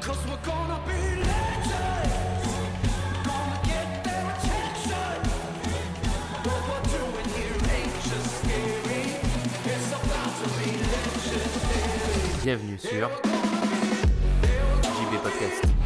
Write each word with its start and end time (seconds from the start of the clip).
Cause 0.00 0.18
we're 0.26 0.36
gonna 0.42 0.80
be 0.86 1.00
legends. 1.20 2.46
Gonna 3.24 3.60
get 3.64 4.04
their 4.04 4.24
attention. 4.30 5.18
What 6.44 6.60
we're 6.68 6.86
doing 6.96 7.28
here 7.36 7.58
ain't 7.76 7.94
just 8.08 8.30
scary. 8.40 9.02
It's 9.72 9.90
about 9.92 10.32
to 10.38 10.46
be 10.58 10.68
legendary. 10.92 12.44
Bienvenue 12.44 12.78
sur 12.78 13.10
JB 14.82 15.12
Podcast. 15.22 15.77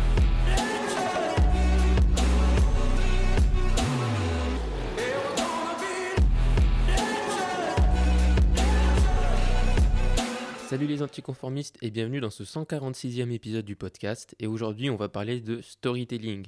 Salut 10.72 10.86
les 10.86 11.02
anticonformistes 11.02 11.76
et 11.82 11.90
bienvenue 11.90 12.20
dans 12.20 12.30
ce 12.30 12.44
146e 12.44 13.30
épisode 13.30 13.66
du 13.66 13.76
podcast. 13.76 14.34
Et 14.38 14.46
aujourd'hui, 14.46 14.88
on 14.88 14.96
va 14.96 15.10
parler 15.10 15.42
de 15.42 15.60
storytelling. 15.60 16.46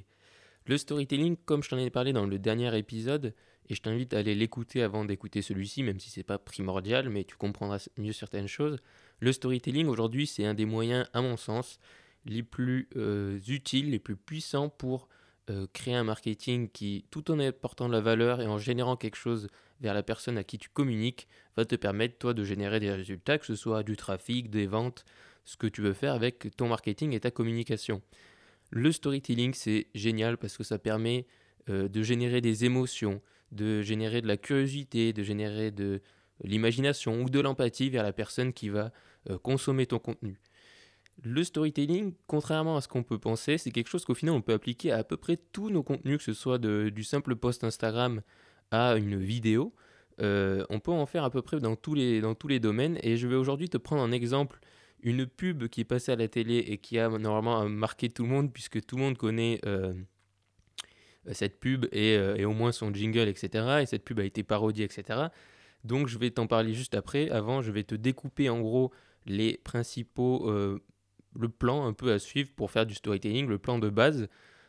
Le 0.65 0.79
storytelling, 0.79 1.37
comme 1.45 1.61
je 1.61 1.69
t'en 1.69 1.77
ai 1.77 1.91
parlé 1.91 2.11
dans 2.11 2.25
le 2.25 2.39
dernier 2.39 2.75
épisode, 2.75 3.35
et 3.69 3.75
je 3.75 3.83
t'invite 3.83 4.15
à 4.15 4.17
aller 4.17 4.33
l'écouter 4.33 4.81
avant 4.81 5.05
d'écouter 5.05 5.43
celui-ci, 5.43 5.83
même 5.83 5.99
si 5.99 6.09
c'est 6.09 6.23
pas 6.23 6.39
primordial, 6.39 7.07
mais 7.11 7.23
tu 7.23 7.35
comprendras 7.35 7.87
mieux 7.99 8.13
certaines 8.13 8.47
choses. 8.47 8.79
Le 9.19 9.31
storytelling 9.31 9.85
aujourd'hui, 9.85 10.25
c'est 10.25 10.43
un 10.43 10.55
des 10.55 10.65
moyens, 10.65 11.07
à 11.13 11.21
mon 11.21 11.37
sens, 11.37 11.77
les 12.25 12.41
plus 12.41 12.89
euh, 12.95 13.39
utiles, 13.47 13.91
les 13.91 13.99
plus 13.99 14.15
puissants 14.15 14.69
pour 14.69 15.07
euh, 15.51 15.67
créer 15.71 15.93
un 15.93 16.03
marketing 16.03 16.67
qui, 16.71 17.05
tout 17.11 17.29
en 17.29 17.37
apportant 17.37 17.87
de 17.87 17.93
la 17.93 18.01
valeur 18.01 18.41
et 18.41 18.47
en 18.47 18.57
générant 18.57 18.95
quelque 18.95 19.17
chose 19.17 19.49
vers 19.81 19.93
la 19.93 20.03
personne 20.03 20.37
à 20.37 20.43
qui 20.43 20.57
tu 20.57 20.69
communiques, 20.69 21.27
va 21.57 21.65
te 21.65 21.75
permettre, 21.75 22.17
toi, 22.17 22.33
de 22.33 22.43
générer 22.43 22.79
des 22.79 22.91
résultats, 22.91 23.37
que 23.37 23.45
ce 23.45 23.55
soit 23.55 23.83
du 23.83 23.95
trafic, 23.95 24.49
des 24.49 24.67
ventes, 24.67 25.05
ce 25.43 25.57
que 25.57 25.67
tu 25.67 25.81
veux 25.81 25.93
faire 25.93 26.13
avec 26.13 26.55
ton 26.57 26.67
marketing 26.67 27.13
et 27.13 27.19
ta 27.19 27.31
communication. 27.31 28.01
Le 28.71 28.91
storytelling, 28.91 29.53
c'est 29.53 29.87
génial 29.93 30.37
parce 30.37 30.57
que 30.57 30.63
ça 30.63 30.79
permet 30.79 31.27
euh, 31.69 31.87
de 31.87 32.01
générer 32.03 32.41
des 32.41 32.65
émotions, 32.65 33.21
de 33.51 33.81
générer 33.81 34.21
de 34.21 34.27
la 34.27 34.37
curiosité, 34.37 35.13
de 35.13 35.23
générer 35.23 35.71
de 35.71 36.01
l'imagination 36.43 37.21
ou 37.21 37.29
de 37.29 37.39
l'empathie 37.39 37.89
vers 37.89 38.03
la 38.03 38.11
personne 38.11 38.53
qui 38.53 38.69
va 38.69 38.91
euh, 39.29 39.37
consommer 39.37 39.85
ton 39.85 39.99
contenu. 39.99 40.39
Le 41.23 41.43
storytelling, 41.43 42.13
contrairement 42.27 42.75
à 42.75 42.81
ce 42.81 42.87
qu'on 42.87 43.03
peut 43.03 43.19
penser, 43.19 43.57
c'est 43.57 43.71
quelque 43.71 43.87
chose 43.87 44.03
qu'au 44.03 44.15
final 44.15 44.35
on 44.35 44.41
peut 44.41 44.51
appliquer 44.53 44.91
à 44.91 44.97
à 44.97 45.03
peu 45.03 45.15
près 45.15 45.37
tous 45.37 45.69
nos 45.69 45.81
contenus, 45.83 46.17
que 46.17 46.23
ce 46.23 46.33
soit 46.33 46.57
de- 46.57 46.89
du 46.93 47.03
simple 47.03 47.35
post 47.37 47.63
Instagram 47.63 48.21
à 48.71 48.95
une 48.95 49.17
vidéo. 49.17 49.73
Euh, 50.21 50.65
on 50.69 50.79
peut 50.79 50.91
en 50.91 51.05
faire 51.05 51.23
à 51.23 51.29
peu 51.29 51.41
près 51.41 51.59
dans 51.59 51.75
tous, 51.75 51.93
les, 51.93 52.59
domaines. 52.59 52.97
Et 53.03 53.17
je 53.17 53.27
vais 53.27 53.35
aujourd'hui 53.35 53.69
te 53.69 53.77
prendre 53.77 54.01
en 54.01 54.11
exemple 54.11 54.59
une 55.01 55.25
pub 55.25 55.67
qui 55.67 55.81
est 55.81 55.85
passée 55.85 56.11
à 56.11 56.15
la 56.15 56.27
télé 56.27 56.57
et 56.57 56.77
qui 56.77 56.97
a 56.99 57.09
normalement 57.09 57.67
marqué 57.69 58.09
tout 58.09 58.23
le 58.23 58.29
monde, 58.29 58.51
puisque 58.51 58.83
tout 58.85 58.95
le 58.95 59.03
monde 59.03 59.17
connaît 59.17 59.59
euh, 59.65 59.93
cette 61.31 61.59
pub 61.59 61.85
et, 61.91 62.17
euh, 62.17 62.35
et 62.35 62.45
au 62.45 62.53
moins 62.53 62.71
son 62.71 62.93
jingle, 62.93 63.27
etc. 63.27 63.79
Et 63.81 63.85
cette 63.85 64.03
pub 64.03 64.19
a 64.19 64.23
été 64.23 64.43
parodiée, 64.43 64.85
etc. 64.85 65.27
Donc 65.83 66.07
je 66.07 66.17
vais 66.17 66.31
t'en 66.31 66.47
parler 66.47 66.73
juste 66.73 66.95
après. 66.95 67.29
Avant, 67.29 67.61
je 67.61 67.71
vais 67.71 67.83
te 67.83 67.95
découper 67.95 68.49
en 68.49 68.59
gros 68.59 68.91
les 69.25 69.57
principaux, 69.57 70.49
euh, 70.49 70.79
le 71.39 71.49
plan 71.49 71.85
un 71.85 71.93
peu 71.93 72.11
à 72.11 72.19
suivre 72.19 72.49
pour 72.55 72.71
faire 72.71 72.85
du 72.85 72.95
storytelling, 72.95 73.47
le 73.47 73.59
plan 73.59 73.79
de 73.79 73.89
base. 73.89 74.27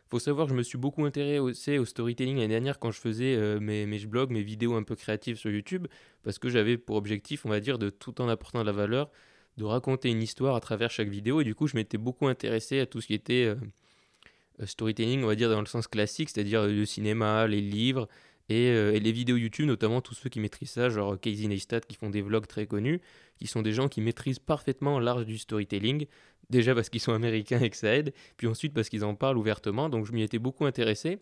Faut 0.08 0.20
savoir 0.20 0.46
que 0.46 0.52
je 0.52 0.56
me 0.56 0.62
suis 0.62 0.78
beaucoup 0.78 1.04
intéressé 1.04 1.78
au 1.78 1.84
storytelling 1.84 2.36
l'année 2.36 2.48
dernière 2.48 2.78
quand 2.78 2.92
je 2.92 3.00
faisais 3.00 3.34
euh, 3.34 3.58
mes, 3.58 3.86
blogs, 4.06 4.30
mes 4.30 4.42
vidéos 4.42 4.74
un 4.74 4.84
peu 4.84 4.94
créatives 4.94 5.36
sur 5.36 5.50
YouTube, 5.50 5.88
parce 6.22 6.38
que 6.38 6.48
j'avais 6.48 6.78
pour 6.78 6.96
objectif, 6.96 7.44
on 7.44 7.48
va 7.48 7.58
dire, 7.58 7.78
de 7.78 7.90
tout 7.90 8.20
en 8.20 8.28
apportant 8.28 8.60
de 8.60 8.66
la 8.66 8.72
valeur, 8.72 9.10
de 9.56 9.64
raconter 9.64 10.10
une 10.10 10.22
histoire 10.22 10.54
à 10.54 10.60
travers 10.60 10.90
chaque 10.90 11.08
vidéo. 11.08 11.40
Et 11.40 11.44
du 11.44 11.56
coup, 11.56 11.66
je 11.66 11.74
m'étais 11.74 11.98
beaucoup 11.98 12.28
intéressé 12.28 12.78
à 12.78 12.86
tout 12.86 13.00
ce 13.00 13.08
qui 13.08 13.14
était 13.14 13.46
euh, 13.46 14.66
storytelling, 14.66 15.24
on 15.24 15.26
va 15.26 15.34
dire 15.34 15.50
dans 15.50 15.60
le 15.60 15.66
sens 15.66 15.88
classique, 15.88 16.30
c'est-à-dire 16.30 16.62
euh, 16.62 16.72
le 16.72 16.86
cinéma, 16.86 17.48
les 17.48 17.60
livres 17.60 18.08
et, 18.48 18.69
euh, 18.69 18.94
et 18.94 19.00
les 19.00 19.12
vidéos 19.12 19.36
YouTube, 19.36 19.66
notamment 19.66 20.00
tous 20.00 20.15
ceux 20.15 20.28
qui 20.28 20.41
maîtrisent 20.41 20.70
ça, 20.70 20.88
genre 20.88 21.19
Casey 21.20 21.48
Neistat 21.48 21.81
qui 21.81 21.97
font 21.97 22.10
des 22.10 22.22
vlogs 22.22 22.47
très 22.47 22.66
connus, 22.66 23.00
qui 23.38 23.47
sont 23.47 23.62
des 23.62 23.72
gens 23.72 23.88
qui 23.88 24.00
maîtrisent 24.00 24.38
parfaitement 24.38 25.00
l'art 25.00 25.25
du 25.25 25.38
storytelling. 25.38 26.06
Déjà 26.48 26.75
parce 26.75 26.88
qu'ils 26.88 27.00
sont 27.00 27.12
américains 27.12 27.60
et 27.60 27.70
que 27.70 27.76
ça 27.76 27.94
aide, 27.94 28.12
puis 28.37 28.47
ensuite 28.47 28.72
parce 28.72 28.88
qu'ils 28.88 29.04
en 29.04 29.16
parlent 29.16 29.37
ouvertement, 29.37 29.88
donc 29.88 30.06
je 30.06 30.12
m'y 30.12 30.22
étais 30.22 30.38
beaucoup 30.38 30.65
intéressé. 30.65 31.19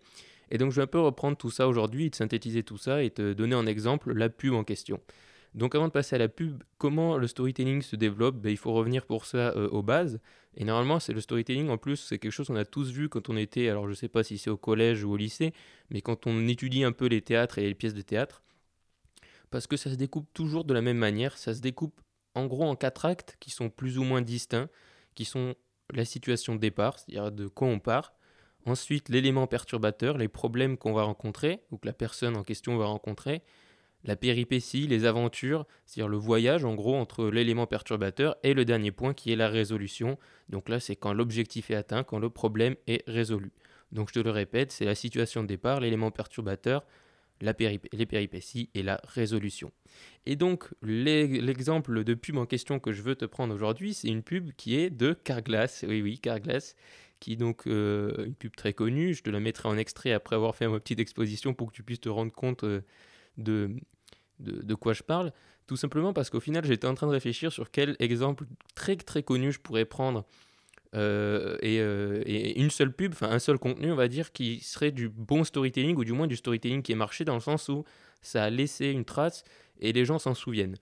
Et 0.50 0.58
donc 0.58 0.70
je 0.70 0.76
vais 0.76 0.82
un 0.82 0.86
peu 0.86 1.00
reprendre 1.00 1.36
tout 1.36 1.50
ça 1.50 1.66
aujourd'hui, 1.66 2.10
te 2.10 2.16
synthétiser 2.16 2.62
tout 2.62 2.76
ça 2.76 3.02
et 3.02 3.10
te 3.10 3.32
donner 3.32 3.54
en 3.54 3.66
exemple 3.66 4.12
la 4.12 4.28
pub 4.28 4.52
en 4.52 4.64
question. 4.64 5.00
Donc 5.54 5.76
avant 5.76 5.86
de 5.86 5.92
passer 5.92 6.16
à 6.16 6.18
la 6.18 6.28
pub, 6.28 6.62
comment 6.78 7.16
le 7.16 7.28
storytelling 7.28 7.80
se 7.80 7.94
développe? 7.94 8.36
Ben, 8.36 8.50
Il 8.50 8.56
faut 8.56 8.72
revenir 8.72 9.06
pour 9.06 9.24
ça 9.24 9.52
euh, 9.56 9.68
aux 9.68 9.82
bases. 9.82 10.20
Et 10.56 10.64
normalement, 10.64 10.98
c'est 10.98 11.12
le 11.12 11.20
storytelling, 11.20 11.68
en 11.68 11.78
plus, 11.78 11.96
c'est 11.96 12.18
quelque 12.18 12.32
chose 12.32 12.48
qu'on 12.48 12.56
a 12.56 12.64
tous 12.64 12.90
vu 12.90 13.08
quand 13.08 13.28
on 13.28 13.36
était, 13.36 13.68
alors 13.68 13.88
je 13.88 13.94
sais 13.94 14.08
pas 14.08 14.22
si 14.22 14.38
c'est 14.38 14.50
au 14.50 14.56
collège 14.56 15.04
ou 15.04 15.12
au 15.12 15.16
lycée, 15.16 15.52
mais 15.90 16.00
quand 16.00 16.26
on 16.26 16.46
étudie 16.46 16.84
un 16.84 16.92
peu 16.92 17.06
les 17.06 17.22
théâtres 17.22 17.58
et 17.58 17.62
les 17.62 17.74
pièces 17.74 17.94
de 17.94 18.02
théâtre, 18.02 18.42
parce 19.50 19.66
que 19.66 19.76
ça 19.76 19.90
se 19.90 19.96
découpe 19.96 20.28
toujours 20.32 20.64
de 20.64 20.74
la 20.74 20.80
même 20.80 20.98
manière, 20.98 21.38
ça 21.38 21.54
se 21.54 21.60
découpe 21.60 22.00
en 22.34 22.46
gros 22.46 22.64
en 22.64 22.76
quatre 22.76 23.04
actes 23.04 23.36
qui 23.40 23.50
sont 23.50 23.70
plus 23.70 23.98
ou 23.98 24.04
moins 24.04 24.22
distincts, 24.22 24.68
qui 25.14 25.24
sont 25.24 25.54
la 25.92 26.04
situation 26.04 26.54
de 26.54 26.60
départ, 26.60 26.98
c'est-à-dire 26.98 27.30
de 27.30 27.46
quoi 27.46 27.68
on 27.68 27.78
part, 27.78 28.14
ensuite 28.66 29.08
l'élément 29.08 29.46
perturbateur, 29.46 30.18
les 30.18 30.28
problèmes 30.28 30.76
qu'on 30.76 30.92
va 30.92 31.02
rencontrer, 31.02 31.60
ou 31.70 31.78
que 31.78 31.86
la 31.86 31.92
personne 31.92 32.36
en 32.36 32.42
question 32.42 32.76
va 32.76 32.86
rencontrer, 32.86 33.42
la 34.04 34.16
péripétie, 34.16 34.86
les 34.86 35.06
aventures, 35.06 35.66
c'est-à-dire 35.86 36.08
le 36.08 36.16
voyage 36.18 36.64
en 36.64 36.74
gros 36.74 36.94
entre 36.94 37.28
l'élément 37.28 37.66
perturbateur 37.66 38.36
et 38.42 38.54
le 38.54 38.64
dernier 38.64 38.92
point 38.92 39.14
qui 39.14 39.32
est 39.32 39.36
la 39.36 39.48
résolution. 39.48 40.18
Donc 40.50 40.68
là, 40.68 40.78
c'est 40.78 40.94
quand 40.96 41.14
l'objectif 41.14 41.70
est 41.70 41.74
atteint, 41.74 42.04
quand 42.04 42.18
le 42.18 42.30
problème 42.30 42.76
est 42.86 43.02
résolu. 43.08 43.50
Donc 43.92 44.08
je 44.08 44.14
te 44.14 44.18
le 44.20 44.30
répète, 44.30 44.72
c'est 44.72 44.84
la 44.84 44.94
situation 44.94 45.42
de 45.42 45.48
départ, 45.48 45.80
l'élément 45.80 46.10
perturbateur, 46.10 46.84
les 47.40 48.06
péripéties 48.06 48.70
et 48.74 48.82
la 48.82 49.00
résolution. 49.04 49.72
Et 50.26 50.36
donc 50.36 50.68
l'e- 50.82 51.40
l'exemple 51.40 52.04
de 52.04 52.14
pub 52.14 52.36
en 52.36 52.46
question 52.46 52.78
que 52.78 52.92
je 52.92 53.02
veux 53.02 53.16
te 53.16 53.24
prendre 53.24 53.54
aujourd'hui, 53.54 53.94
c'est 53.94 54.08
une 54.08 54.22
pub 54.22 54.50
qui 54.56 54.76
est 54.76 54.90
de 54.90 55.12
Carglass. 55.12 55.84
Oui, 55.88 56.02
oui, 56.02 56.18
Carglass, 56.18 56.76
qui 57.20 57.32
est 57.32 57.36
donc 57.36 57.66
euh, 57.66 58.26
une 58.26 58.34
pub 58.34 58.54
très 58.54 58.72
connue. 58.72 59.14
Je 59.14 59.22
te 59.22 59.30
la 59.30 59.40
mettrai 59.40 59.68
en 59.68 59.76
extrait 59.78 60.12
après 60.12 60.36
avoir 60.36 60.54
fait 60.54 60.68
ma 60.68 60.78
petite 60.78 61.00
exposition 61.00 61.54
pour 61.54 61.70
que 61.70 61.76
tu 61.76 61.82
puisses 61.82 62.00
te 62.00 62.08
rendre 62.08 62.32
compte 62.32 62.64
euh, 62.64 62.82
de, 63.36 63.76
de, 64.40 64.74
quoi 64.74 64.92
je 64.92 65.02
parle. 65.02 65.32
Tout 65.66 65.76
simplement 65.76 66.12
parce 66.12 66.30
qu'au 66.30 66.40
final, 66.40 66.64
j'étais 66.64 66.86
en 66.86 66.94
train 66.94 67.06
de 67.06 67.12
réfléchir 67.12 67.52
sur 67.52 67.70
quel 67.70 67.96
exemple 67.98 68.44
très 68.74 68.96
très 68.96 69.22
connu 69.22 69.52
je 69.52 69.60
pourrais 69.60 69.84
prendre 69.84 70.24
euh, 70.94 71.56
et, 71.60 71.80
euh, 71.80 72.22
et 72.26 72.60
une 72.60 72.70
seule 72.70 72.92
pub, 72.92 73.12
enfin 73.12 73.30
un 73.30 73.38
seul 73.38 73.58
contenu, 73.58 73.90
on 73.90 73.96
va 73.96 74.08
dire, 74.08 74.32
qui 74.32 74.60
serait 74.60 74.92
du 74.92 75.08
bon 75.08 75.42
storytelling 75.42 75.96
ou 75.96 76.04
du 76.04 76.12
moins 76.12 76.26
du 76.26 76.36
storytelling 76.36 76.82
qui 76.82 76.92
est 76.92 76.96
marché 76.96 77.24
dans 77.24 77.34
le 77.34 77.40
sens 77.40 77.68
où 77.68 77.84
ça 78.22 78.44
a 78.44 78.50
laissé 78.50 78.86
une 78.90 79.04
trace 79.04 79.44
et 79.80 79.92
les 79.92 80.04
gens 80.04 80.18
s'en 80.18 80.34
souviennent. 80.34 80.76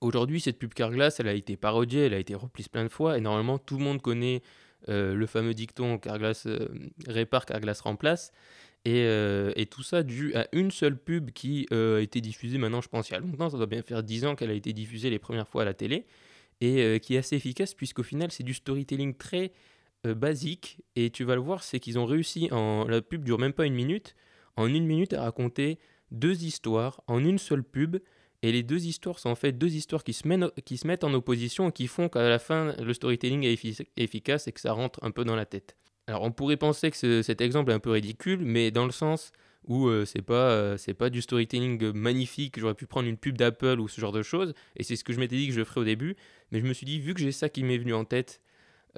Aujourd'hui, 0.00 0.40
cette 0.40 0.58
pub 0.58 0.74
Carglass, 0.74 1.18
elle 1.18 1.28
a 1.28 1.34
été 1.34 1.56
parodiée, 1.56 2.06
elle 2.06 2.14
a 2.14 2.18
été 2.18 2.34
reprise 2.34 2.68
plein 2.68 2.84
de 2.84 2.88
fois 2.88 3.16
et 3.16 3.20
normalement 3.20 3.58
tout 3.58 3.78
le 3.78 3.84
monde 3.84 4.02
connaît 4.02 4.42
euh, 4.88 5.14
le 5.14 5.26
fameux 5.26 5.54
dicton 5.54 5.98
Carglass 5.98 6.46
répare, 7.06 7.46
Carglass 7.46 7.80
remplace. 7.80 8.32
Et, 8.84 9.04
euh, 9.06 9.52
et 9.54 9.66
tout 9.66 9.82
ça 9.84 10.02
dû 10.02 10.34
à 10.34 10.48
une 10.52 10.72
seule 10.72 10.96
pub 10.98 11.30
qui 11.30 11.66
euh, 11.72 11.98
a 11.98 12.00
été 12.00 12.20
diffusée 12.20 12.58
maintenant, 12.58 12.80
je 12.80 12.88
pense, 12.88 13.10
il 13.10 13.12
y 13.12 13.16
a 13.16 13.20
longtemps, 13.20 13.48
ça 13.48 13.56
doit 13.56 13.66
bien 13.66 13.82
faire 13.82 14.02
10 14.02 14.24
ans 14.24 14.34
qu'elle 14.34 14.50
a 14.50 14.54
été 14.54 14.72
diffusée 14.72 15.08
les 15.08 15.20
premières 15.20 15.46
fois 15.46 15.62
à 15.62 15.64
la 15.64 15.74
télé, 15.74 16.04
et 16.60 16.82
euh, 16.82 16.98
qui 16.98 17.14
est 17.14 17.18
assez 17.18 17.36
efficace 17.36 17.74
puisqu'au 17.74 18.02
final 18.02 18.32
c'est 18.32 18.42
du 18.42 18.54
storytelling 18.54 19.14
très 19.14 19.52
basique, 20.04 20.80
et 20.96 21.10
tu 21.10 21.22
vas 21.22 21.36
le 21.36 21.40
voir, 21.40 21.62
c'est 21.62 21.78
qu'ils 21.78 21.96
ont 21.96 22.06
réussi, 22.06 22.48
en... 22.50 22.88
la 22.88 23.00
pub 23.02 23.22
dure 23.22 23.38
même 23.38 23.52
pas 23.52 23.66
une 23.66 23.74
minute, 23.74 24.16
en 24.56 24.66
une 24.66 24.84
minute 24.84 25.12
à 25.12 25.22
raconter 25.22 25.78
deux 26.10 26.42
histoires 26.42 27.04
en 27.06 27.24
une 27.24 27.38
seule 27.38 27.62
pub, 27.62 27.98
et 28.42 28.50
les 28.50 28.64
deux 28.64 28.86
histoires 28.86 29.20
sont 29.20 29.30
en 29.30 29.36
fait 29.36 29.52
deux 29.52 29.76
histoires 29.76 30.02
qui 30.02 30.12
se, 30.12 30.60
qui 30.62 30.76
se 30.76 30.88
mettent 30.88 31.04
en 31.04 31.14
opposition 31.14 31.68
et 31.68 31.72
qui 31.72 31.86
font 31.86 32.08
qu'à 32.08 32.28
la 32.28 32.40
fin 32.40 32.74
le 32.82 32.92
storytelling 32.92 33.44
est 33.44 33.54
effi- 33.54 33.86
efficace 33.96 34.48
et 34.48 34.52
que 34.52 34.60
ça 34.60 34.72
rentre 34.72 34.98
un 35.04 35.12
peu 35.12 35.24
dans 35.24 35.36
la 35.36 35.46
tête. 35.46 35.76
Alors 36.12 36.24
on 36.24 36.30
pourrait 36.30 36.58
penser 36.58 36.90
que 36.90 36.96
ce- 36.98 37.22
cet 37.22 37.40
exemple 37.40 37.70
est 37.70 37.74
un 37.74 37.78
peu 37.80 37.90
ridicule, 37.90 38.40
mais 38.42 38.70
dans 38.70 38.84
le 38.84 38.92
sens 38.92 39.32
où 39.66 39.86
euh, 39.88 40.04
c'est 40.04 40.20
pas 40.20 40.50
euh, 40.50 40.76
c'est 40.76 40.92
pas 40.92 41.08
du 41.08 41.22
storytelling 41.22 41.90
magnifique, 41.92 42.58
j'aurais 42.60 42.74
pu 42.74 42.84
prendre 42.86 43.08
une 43.08 43.16
pub 43.16 43.38
d'Apple 43.38 43.80
ou 43.80 43.88
ce 43.88 43.98
genre 43.98 44.12
de 44.12 44.22
choses, 44.22 44.52
et 44.76 44.82
c'est 44.82 44.96
ce 44.96 45.04
que 45.04 45.14
je 45.14 45.18
m'étais 45.20 45.36
dit 45.36 45.48
que 45.48 45.54
je 45.54 45.64
ferais 45.64 45.80
au 45.80 45.84
début, 45.84 46.14
mais 46.50 46.60
je 46.60 46.66
me 46.66 46.74
suis 46.74 46.84
dit 46.84 47.00
vu 47.00 47.14
que 47.14 47.20
j'ai 47.20 47.32
ça 47.32 47.48
qui 47.48 47.64
m'est 47.64 47.78
venu 47.78 47.94
en 47.94 48.04
tête 48.04 48.42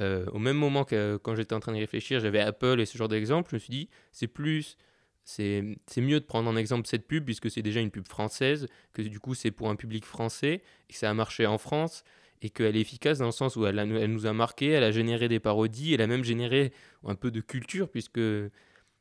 euh, 0.01 0.27
au 0.33 0.39
même 0.41 0.57
moment 0.57 0.85
que 0.85 1.19
quand 1.19 1.37
j'étais 1.37 1.55
en 1.55 1.61
train 1.61 1.73
de 1.73 1.79
réfléchir, 1.79 2.21
j'avais 2.21 2.41
Apple 2.41 2.81
et 2.81 2.87
ce 2.87 2.99
genre 2.99 3.09
d'exemple, 3.09 3.51
je 3.51 3.57
me 3.57 3.61
suis 3.61 3.71
dit 3.73 3.89
c'est 4.13 4.29
plus 4.29 4.77
c'est 5.25 5.63
mieux 5.99 6.21
de 6.21 6.25
prendre 6.27 6.51
en 6.51 6.57
exemple 6.57 6.87
cette 6.89 7.07
pub 7.07 7.25
puisque 7.25 7.51
c'est 7.51 7.63
déjà 7.63 7.81
une 7.81 7.91
pub 7.91 8.09
française, 8.09 8.67
que 8.93 9.03
du 9.03 9.21
coup 9.21 9.35
c'est 9.35 9.51
pour 9.53 9.71
un 9.71 9.77
public 9.77 10.05
français 10.05 10.63
et 10.89 10.93
que 10.93 10.99
ça 10.99 11.11
a 11.11 11.15
marché 11.15 11.47
en 11.47 11.59
France 11.59 12.05
et 12.45 12.51
qu'elle 12.51 12.77
est 12.77 12.81
efficace 12.81 13.19
dans 13.19 13.25
le 13.25 13.33
sens 13.33 13.57
où 13.57 13.65
elle, 13.65 13.83
nous 13.83 14.27
a 14.27 14.35
marqué, 14.35 14.69
elle 14.69 14.85
a 14.85 14.93
généré 14.93 15.29
des 15.29 15.41
parodies, 15.41 15.95
elle 15.95 16.03
a 16.03 16.07
même 16.07 16.23
généré 16.23 16.75
un 17.03 17.15
peu 17.15 17.31
de 17.31 17.41
culture 17.41 17.89
puisque 17.89 18.21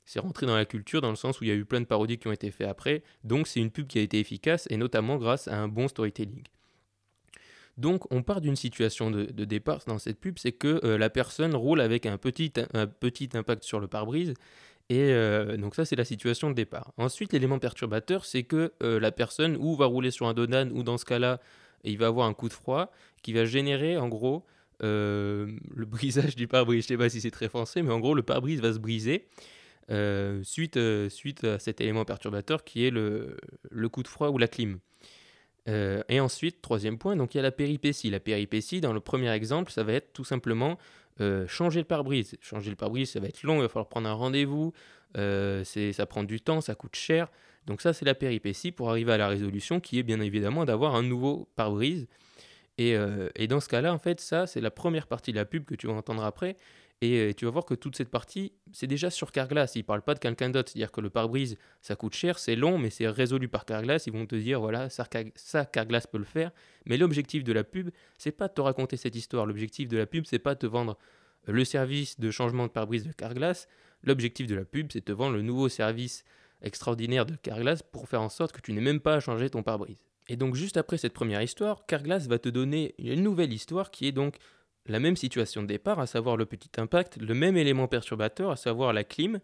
c'est 0.06 0.20
rentré 0.22 0.46
dans 0.46 0.56
la 0.56 0.64
culture 0.64 1.02
dans 1.02 1.10
le 1.10 1.18
sens 1.18 1.42
où 1.42 1.44
il 1.44 1.50
y 1.50 1.52
a 1.52 1.56
eu 1.56 1.66
plein 1.66 1.82
de 1.82 1.86
parodies 1.86 2.18
qui 2.18 2.30
ont 2.30 2.32
été 2.32 2.52
faites 2.52 2.70
après. 2.70 3.04
Donc 3.26 3.50
c'est 3.50 3.60
une 3.60 3.70
pub 3.70 3.88
qui 3.88 4.00
a 4.00 4.02
été 4.02 4.18
efficace 4.18 4.66
et 4.70 4.78
notamment 4.78 5.18
grâce 5.18 5.50
à 5.50 5.58
un 5.58 5.68
bon 5.68 5.90
storytelling. 5.90 6.44
Donc 7.76 8.10
on 8.14 8.24
part 8.24 8.40
d'une 8.40 8.56
situation 8.56 9.12
de, 9.12 9.26
départ 9.44 9.82
dans 9.88 10.00
cette 10.00 10.22
pub, 10.22 10.40
c'est 10.40 10.54
que 10.54 10.80
euh, 10.86 10.98
la 10.98 11.10
personne 11.10 11.54
roule 11.54 11.82
avec 11.82 12.06
un 12.06 12.18
petit, 12.18 12.54
un 12.74 12.88
petit 12.88 13.30
impact 13.34 13.64
sur 13.66 13.82
le 13.82 13.88
pare-brise. 13.88 14.36
Et 14.88 15.12
euh, 15.12 15.58
donc 15.58 15.76
ça 15.76 15.84
c'est 15.84 15.98
la 15.98 16.06
situation 16.06 16.50
de 16.50 16.56
départ. 16.56 16.94
Ensuite 16.96 17.34
l'élément 17.34 17.60
perturbateur 17.60 18.24
c'est 18.24 18.44
que 18.44 18.72
euh, 18.82 19.02
la 19.02 19.12
personne 19.12 19.58
ou 19.60 19.76
va 19.76 19.86
rouler 19.86 20.12
sur 20.12 20.28
un 20.28 20.34
donan 20.34 20.70
ou 20.72 20.84
dans 20.84 20.98
ce 20.98 21.04
cas-là 21.04 21.42
il 21.84 21.98
va 21.98 22.08
avoir 22.08 22.28
un 22.28 22.34
coup 22.34 22.48
de 22.48 22.54
froid 22.54 22.92
qui 23.24 23.34
va 23.34 23.46
générer 23.46 23.98
en 23.98 24.08
gros 24.08 24.46
euh, 24.84 25.48
le 25.76 25.86
brisage 25.86 26.36
du 26.36 26.48
pare-brise. 26.48 26.84
Je 26.84 26.90
sais 26.90 26.98
pas 26.98 27.10
si 27.10 27.22
c'est 27.22 27.32
très 27.32 27.50
français 27.50 27.82
mais 27.82 27.92
en 27.92 28.00
gros 28.00 28.14
le 28.14 28.22
pare-brise 28.22 28.62
va 28.62 28.72
se 28.72 28.80
briser 28.80 29.26
euh, 29.90 30.44
suite, 30.44 30.78
euh, 30.78 31.10
suite 31.10 31.44
à 31.44 31.58
cet 31.58 31.82
élément 31.82 32.06
perturbateur 32.06 32.64
qui 32.64 32.86
est 32.86 32.92
le, 32.92 33.38
le 33.72 33.90
coup 33.90 34.04
de 34.04 34.08
froid 34.08 34.30
ou 34.30 34.38
la 34.38 34.48
clim. 34.48 34.80
Et 35.66 36.20
ensuite, 36.20 36.62
troisième 36.62 36.98
point, 36.98 37.16
donc 37.16 37.34
il 37.34 37.38
y 37.38 37.40
a 37.40 37.42
la 37.42 37.52
péripétie. 37.52 38.10
La 38.10 38.20
péripétie, 38.20 38.82
dans 38.82 38.92
le 38.92 39.00
premier 39.00 39.32
exemple, 39.32 39.72
ça 39.72 39.84
va 39.84 39.94
être 39.94 40.12
tout 40.12 40.26
simplement 40.26 40.78
changer 41.48 41.80
le 41.80 41.86
pare-brise. 41.86 42.36
Changer 42.42 42.70
le 42.70 42.76
pare-brise, 42.76 43.12
ça 43.12 43.22
va 43.22 43.28
être 43.28 43.44
long, 43.44 43.56
il 43.56 43.62
va 43.62 43.70
falloir 43.70 43.88
prendre 43.88 44.10
un 44.10 44.14
rendez-vous, 44.14 44.74
ça 45.16 46.06
prend 46.06 46.26
du 46.26 46.42
temps, 46.42 46.60
ça 46.60 46.76
coûte 46.76 46.98
cher. 46.98 47.30
Donc 47.66 47.82
ça, 47.82 47.94
c'est 47.94 48.04
la 48.04 48.14
péripétie 48.14 48.74
pour 48.74 48.90
arriver 48.90 49.14
à 49.14 49.18
la 49.18 49.30
résolution 49.30 49.80
qui 49.80 50.00
est 50.00 50.04
bien 50.04 50.20
évidemment 50.20 50.66
d'avoir 50.66 50.96
un 50.96 51.04
nouveau 51.04 51.48
pare-brise. 51.56 52.08
Et, 52.78 52.96
euh, 52.96 53.30
et 53.36 53.48
dans 53.48 53.60
ce 53.60 53.70
cas-là, 53.70 53.94
en 53.94 54.00
fait, 54.00 54.20
ça, 54.20 54.48
c'est 54.48 54.62
la 54.62 54.72
première 54.72 55.08
partie 55.08 55.32
de 55.32 55.38
la 55.38 55.46
pub 55.46 55.66
que 55.66 55.76
tu 55.76 55.88
vas 55.88 55.94
entendre 55.94 56.24
après. 56.24 56.58
Et 57.02 57.20
euh, 57.20 57.34
tu 57.34 57.46
vas 57.46 57.52
voir 57.52 57.66
que 57.66 57.74
toute 57.74 57.98
cette 57.98 58.10
partie, 58.10 58.54
c'est 58.72 58.88
déjà 58.88 59.10
sur 59.10 59.32
Carglass. 59.32 59.76
Ils 59.76 59.80
ne 59.80 59.84
parlent 59.84 60.04
pas 60.04 60.14
de 60.14 60.20
quelqu'un 60.20 60.50
d'autre. 60.50 60.72
C'est-à-dire 60.72 60.92
que 60.92 61.02
le 61.02 61.10
pare-brise, 61.10 61.58
ça 61.82 61.96
coûte 61.96 62.14
cher, 62.14 62.40
c'est 62.40 62.56
long, 62.56 62.78
mais 62.78 62.90
c'est 62.90 63.08
résolu 63.08 63.48
par 63.50 63.66
Carglass. 63.66 64.08
Ils 64.08 64.14
vont 64.14 64.26
te 64.26 64.36
dire, 64.36 64.62
voilà, 64.62 64.90
ça, 64.90 65.08
ça, 65.36 65.66
Carglass 65.66 66.08
peut 66.08 66.18
le 66.18 66.24
faire. 66.24 66.52
Mais 66.86 66.98
l'objectif 66.98 67.44
de 67.44 67.52
la 67.52 67.64
pub, 67.64 67.90
c'est 68.18 68.32
pas 68.32 68.48
de 68.48 68.54
te 68.54 68.62
raconter 68.62 68.96
cette 68.98 69.16
histoire. 69.16 69.46
L'objectif 69.46 69.90
de 69.90 69.98
la 69.98 70.06
pub, 70.06 70.26
c'est 70.26 70.40
pas 70.40 70.56
de 70.56 70.60
te 70.60 70.66
vendre 70.66 70.98
le 71.46 71.66
service 71.66 72.20
de 72.20 72.32
changement 72.32 72.68
de 72.68 72.72
pare-brise 72.72 73.06
de 73.06 73.12
Carglass. 73.12 73.68
L'objectif 74.04 74.48
de 74.48 74.56
la 74.56 74.66
pub, 74.66 74.88
c'est 74.92 75.00
de 75.00 75.06
te 75.06 75.12
vendre 75.12 75.36
le 75.36 75.42
nouveau 75.42 75.68
service 75.68 76.24
extraordinaire 76.62 77.26
de 77.26 77.36
Carglass 77.36 77.84
pour 77.84 78.08
faire 78.08 78.22
en 78.22 78.30
sorte 78.30 78.54
que 78.54 78.62
tu 78.62 78.72
n'aies 78.72 78.82
même 78.82 79.02
pas 79.02 79.16
à 79.16 79.20
changer 79.20 79.50
ton 79.50 79.62
pare-brise. 79.62 80.06
Et 80.30 80.36
donc 80.36 80.56
juste 80.56 80.78
après 80.78 80.98
cette 80.98 81.14
première 81.14 81.42
histoire, 81.42 81.86
Carglass 81.86 82.28
va 82.28 82.40
te 82.40 82.50
donner 82.50 82.96
une 82.98 83.24
nouvelle 83.24 83.52
histoire 83.52 83.92
qui 83.92 84.08
est 84.08 84.12
donc 84.12 84.38
la 84.86 85.00
même 85.00 85.16
situation 85.16 85.62
de 85.62 85.68
départ, 85.68 86.00
à 86.00 86.08
savoir 86.08 86.38
le 86.38 86.46
petit 86.46 86.70
impact, 86.78 87.18
le 87.18 87.34
même 87.34 87.58
élément 87.58 87.88
perturbateur, 87.88 88.52
à 88.52 88.56
savoir 88.56 88.94
la 88.94 89.04
clim, 89.04 89.40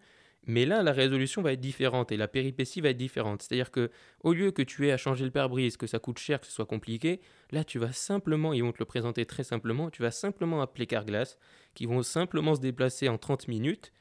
mais 0.45 0.65
là 0.65 0.83
la 0.83 0.91
résolution 0.91 1.41
va 1.41 1.53
être 1.53 1.59
différente 1.59 2.11
et 2.11 2.17
la 2.17 2.27
péripétie 2.27 2.81
va 2.81 2.89
être 2.89 2.97
différente. 2.97 3.41
C'est-à-dire 3.41 3.71
que 3.71 3.89
au 4.21 4.33
lieu 4.33 4.51
que 4.51 4.61
tu 4.61 4.87
aies 4.87 4.91
à 4.91 4.97
changer 4.97 5.25
le 5.25 5.31
pare-brise, 5.31 5.77
que 5.77 5.87
ça 5.87 5.99
coûte 5.99 6.19
cher, 6.19 6.39
que 6.39 6.47
ce 6.47 6.51
soit 6.51 6.65
compliqué, 6.65 7.21
là 7.51 7.63
tu 7.63 7.79
vas 7.79 7.91
simplement, 7.91 8.53
ils 8.53 8.63
vont 8.63 8.71
te 8.71 8.79
le 8.79 8.85
présenter 8.85 9.25
très 9.25 9.43
simplement, 9.43 9.89
tu 9.89 10.01
vas 10.01 10.11
simplement 10.11 10.61
appeler 10.61 10.87
Carglass, 10.87 11.37
qui 11.73 11.85
vont 11.85 12.03
simplement 12.03 12.55
se 12.55 12.61
déplacer 12.61 13.09
en 13.09 13.17
30 13.17 13.47
minutes, 13.47 13.91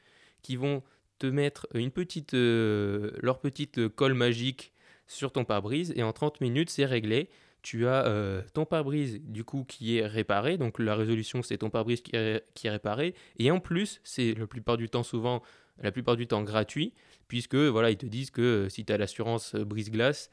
qui 0.41 0.55
vont 0.55 0.83
te 1.19 1.27
mettre 1.27 1.67
une 1.73 1.91
petite, 1.91 2.33
euh, 2.33 3.11
leur 3.21 3.39
petite 3.39 3.89
colle 3.89 4.13
magique 4.13 4.73
sur 5.09 5.31
ton 5.31 5.43
pare-brise 5.43 5.91
et 5.97 6.03
en 6.03 6.13
30 6.13 6.39
minutes 6.39 6.69
c'est 6.69 6.85
réglé. 6.85 7.29
Tu 7.61 7.87
as 7.87 8.05
euh, 8.05 8.41
ton 8.53 8.63
pare-brise 8.63 9.19
du 9.21 9.43
coup 9.43 9.65
qui 9.67 9.97
est 9.97 10.05
réparé, 10.05 10.57
donc 10.57 10.79
la 10.79 10.95
résolution 10.95 11.41
c'est 11.41 11.57
ton 11.57 11.69
pare-brise 11.69 12.01
qui 12.01 12.15
est, 12.15 12.45
qui 12.53 12.67
est 12.67 12.69
réparé. 12.69 13.15
Et 13.37 13.51
en 13.51 13.59
plus 13.59 13.99
c'est 14.03 14.33
la 14.35 14.47
plupart 14.47 14.77
du 14.77 14.87
temps 14.87 15.03
souvent 15.03 15.41
la 15.81 15.91
plupart 15.91 16.15
du 16.15 16.27
temps 16.27 16.43
gratuit 16.43 16.93
puisque 17.27 17.55
voilà 17.55 17.89
ils 17.89 17.97
te 17.97 18.05
disent 18.05 18.29
que 18.29 18.41
euh, 18.41 18.69
si 18.69 18.85
tu 18.85 18.93
as 18.93 18.97
l'assurance 18.97 19.55
euh, 19.55 19.65
brise-glace 19.65 20.29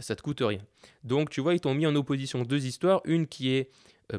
ça 0.00 0.16
te 0.16 0.22
coûte 0.22 0.40
rien. 0.40 0.62
Donc 1.04 1.28
tu 1.28 1.42
vois 1.42 1.52
ils 1.52 1.60
t'ont 1.60 1.74
mis 1.74 1.86
en 1.86 1.94
opposition 1.94 2.40
deux 2.42 2.64
histoires, 2.64 3.02
une 3.04 3.26
qui 3.26 3.50
est 3.50 3.70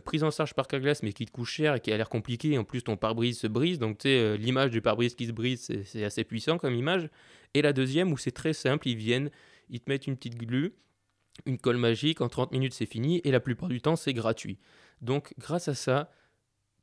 prise 0.06 0.24
en 0.24 0.30
charge 0.30 0.54
par 0.54 0.68
Carglass 0.68 1.02
mais 1.02 1.12
qui 1.12 1.26
te 1.26 1.32
coûte 1.32 1.48
cher 1.48 1.74
et 1.74 1.80
qui 1.80 1.92
a 1.92 1.98
l'air 1.98 2.08
compliqué 2.08 2.56
en 2.60 2.64
plus 2.64 2.84
ton 2.84 2.98
pare-brise 2.98 3.40
se 3.40 3.48
brise. 3.48 3.80
Donc 3.80 3.98
tu 3.98 4.10
sais 4.10 4.38
l'image 4.38 4.70
du 4.70 4.82
pare-brise 4.82 5.16
qui 5.16 5.26
se 5.26 5.32
brise 5.32 5.72
c'est 5.84 6.04
assez 6.04 6.24
puissant 6.24 6.60
comme 6.60 6.76
image. 6.76 7.10
Et 7.56 7.64
la 7.64 7.74
deuxième 7.74 8.12
où 8.12 8.18
c'est 8.18 8.30
très 8.32 8.54
simple 8.54 8.88
ils 8.88 8.96
viennent 8.96 9.32
ils 9.70 9.80
te 9.80 9.90
mettent 9.90 10.08
une 10.08 10.16
petite 10.16 10.38
glue 10.38 10.74
une 11.46 11.58
colle 11.58 11.78
magique, 11.78 12.22
en 12.22 12.30
30 12.30 12.52
minutes 12.52 12.74
c'est 12.74 12.86
fini, 12.86 13.22
et 13.24 13.32
la 13.32 13.40
plupart 13.40 13.70
du 13.70 13.82
temps 13.82 13.96
c'est 13.96 14.14
gratuit. 14.14 14.58
Donc 15.02 15.34
grâce 15.38 15.68
à 15.68 15.74
ça, 15.74 16.10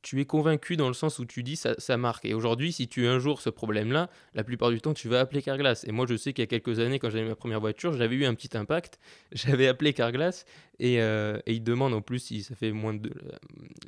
tu 0.03 0.19
es 0.19 0.25
convaincu 0.25 0.75
dans 0.75 0.89
le 0.89 0.93
sens 0.93 1.17
où 1.19 1.25
tu 1.25 1.43
dis 1.43 1.55
ça, 1.55 1.97
marque. 1.97 2.25
Et 2.25 2.33
aujourd'hui, 2.33 2.73
si 2.73 2.89
tu 2.89 3.07
as 3.07 3.11
un 3.11 3.19
jour 3.19 3.39
ce 3.39 3.49
problème-là, 3.49 4.09
la 4.33 4.43
plupart 4.43 4.69
du 4.69 4.81
temps 4.81 4.93
tu 4.93 5.07
vas 5.07 5.21
appeler 5.21 5.41
Carglass. 5.41 5.85
Et 5.85 5.93
moi 5.93 6.05
je 6.07 6.17
sais 6.17 6.33
qu'il 6.33 6.43
y 6.43 6.47
a 6.47 6.47
quelques 6.47 6.79
années, 6.79 6.99
quand 6.99 7.09
j'avais 7.09 7.27
ma 7.27 7.35
première 7.35 7.61
voiture, 7.61 7.93
j'avais 7.93 8.15
eu 8.15 8.25
un 8.25 8.35
petit 8.35 8.55
impact, 8.57 8.99
j'avais 9.31 9.67
appelé 9.67 9.93
Carglass, 9.93 10.45
et, 10.79 11.01
euh, 11.01 11.39
et 11.45 11.53
ils 11.53 11.63
demandent 11.63 11.93
en 11.93 12.01
plus 12.01 12.19
si 12.19 12.43
ça 12.43 12.53
fait 12.53 12.73
moins 12.73 12.93
de, 12.93 13.09
euh, 13.09 13.37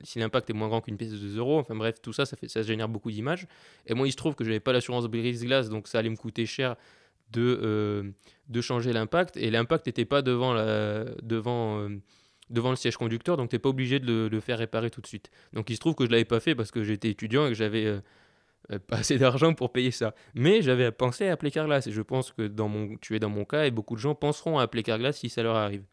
si 0.04 0.20
l'impact 0.20 0.50
est 0.50 0.54
moins 0.54 0.70
grand 0.70 0.82
qu'une 0.82 0.98
pièce 0.98 1.12
de 1.12 1.18
2 1.18 1.38
euros. 1.38 1.60
Enfin 1.60 1.76
bref, 1.76 2.02
tout 2.02 2.14
ça, 2.14 2.26
ça, 2.26 2.38
fait, 2.38 2.48
ça 2.48 2.62
génère 2.62 2.88
beaucoup 2.88 3.12
d'images. 3.12 3.46
Et 3.86 3.94
moi 3.94 4.08
il 4.08 4.12
se 4.12 4.18
trouve 4.18 4.36
que 4.36 4.46
j'avais 4.46 4.62
pas 4.62 4.72
l'assurance 4.72 5.06
brise-glace, 5.06 5.70
donc 5.70 5.88
ça 5.90 6.00
allait 6.00 6.10
me 6.10 6.16
coûter 6.16 6.46
cher 6.46 6.78
de, 7.36 7.60
euh, 7.62 8.12
de 8.48 8.62
changer 8.62 8.94
l'impact 8.94 9.38
et 9.38 9.52
l'impact 9.52 9.86
n'était 9.86 10.06
pas 10.06 10.22
devant, 10.22 10.54
la, 10.54 11.06
devant, 11.22 11.80
euh, 11.80 11.90
devant 12.50 12.70
le 12.70 12.76
siège 12.76 12.98
conducteur 12.98 13.38
donc 13.38 13.50
tu 13.50 13.56
n'es 13.56 13.60
pas 13.60 13.70
obligé 13.70 14.00
de 14.00 14.06
le, 14.06 14.28
le 14.30 14.40
faire 14.40 14.58
réparer 14.58 14.90
tout 14.90 15.02
de 15.02 15.08
suite. 15.08 15.30
Donc 15.54 15.70
il 15.70 15.76
se 15.76 15.80
trouve 15.80 15.96
que 15.96 16.06
je 16.06 16.12
l'avais 16.12 16.26
pas 16.26 16.40
fait 16.40 16.56
parce 16.56 16.72
que 16.72 16.84
j'étais 16.84 17.10
étudiant 17.10 17.46
et 17.46 17.50
que 17.50 17.56
j'avais 17.56 17.86
euh, 17.86 18.80
pas 18.88 18.98
assez 18.98 19.18
d'argent 19.18 19.54
pour 19.54 19.72
payer 19.72 19.92
ça. 19.92 20.16
Mais 20.34 20.62
j'avais 20.62 20.92
pensé 20.92 21.28
à 21.28 21.34
appeler 21.34 21.52
Carglass 21.52 21.86
et 21.88 21.92
je 21.92 22.02
pense 22.02 22.32
que 22.32 22.48
dans 22.48 22.70
mon, 22.70 22.98
tu 22.98 23.16
es 23.16 23.20
dans 23.20 23.30
mon 23.30 23.46
cas 23.46 23.66
et 23.66 23.72
beaucoup 23.72 23.96
de 23.96 24.02
gens 24.02 24.16
penseront 24.16 24.58
à 24.58 24.64
appeler 24.64 24.84
Carglass 24.84 25.18
si 25.18 25.30
ça 25.30 25.44
leur 25.44 25.56
arrive. 25.56 25.84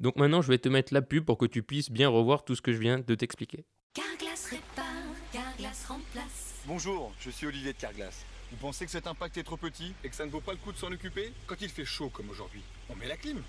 Donc 0.00 0.16
maintenant 0.16 0.42
je 0.42 0.48
vais 0.48 0.58
te 0.58 0.68
mettre 0.68 0.92
la 0.94 1.02
pub 1.02 1.24
pour 1.24 1.38
que 1.38 1.46
tu 1.46 1.62
puisses 1.62 1.90
bien 1.90 2.08
revoir 2.08 2.44
tout 2.44 2.56
ce 2.56 2.62
que 2.62 2.72
je 2.72 2.78
viens 2.78 2.98
de 2.98 3.14
t'expliquer. 3.14 3.64
Carglass 3.92 4.46
répare, 4.46 4.84
Carglass 5.32 5.86
remplace. 5.86 6.62
Bonjour, 6.66 7.12
je 7.20 7.30
suis 7.30 7.46
Olivier 7.46 7.72
de 7.72 7.78
Carglass. 7.78 8.24
Vous 8.50 8.56
pensez 8.58 8.84
que 8.84 8.90
cet 8.90 9.06
impact 9.06 9.36
est 9.36 9.42
trop 9.42 9.56
petit 9.56 9.94
et 10.04 10.08
que 10.08 10.14
ça 10.14 10.26
ne 10.26 10.30
vaut 10.30 10.40
pas 10.40 10.52
le 10.52 10.58
coup 10.58 10.72
de 10.72 10.76
s'en 10.76 10.92
occuper 10.92 11.32
Quand 11.46 11.60
il 11.60 11.68
fait 11.68 11.84
chaud 11.84 12.10
comme 12.10 12.30
aujourd'hui, 12.30 12.62
on 12.88 12.96
met 12.96 13.06
la 13.06 13.16
clim. 13.16 13.42